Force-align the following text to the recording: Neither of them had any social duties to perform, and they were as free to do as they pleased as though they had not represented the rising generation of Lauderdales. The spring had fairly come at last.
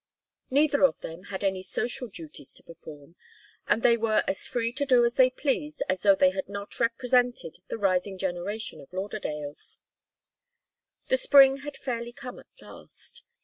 Neither 0.49 0.83
of 0.83 0.99
them 1.01 1.25
had 1.25 1.43
any 1.43 1.61
social 1.61 2.07
duties 2.07 2.55
to 2.55 2.63
perform, 2.63 3.15
and 3.67 3.83
they 3.83 3.97
were 3.97 4.23
as 4.27 4.47
free 4.47 4.73
to 4.73 4.83
do 4.83 5.05
as 5.05 5.13
they 5.13 5.29
pleased 5.29 5.83
as 5.87 6.01
though 6.01 6.15
they 6.15 6.31
had 6.31 6.49
not 6.49 6.79
represented 6.79 7.57
the 7.67 7.77
rising 7.77 8.17
generation 8.17 8.81
of 8.81 8.89
Lauderdales. 8.91 9.77
The 11.09 11.17
spring 11.17 11.57
had 11.57 11.77
fairly 11.77 12.13
come 12.13 12.39
at 12.39 12.47
last. 12.59 13.21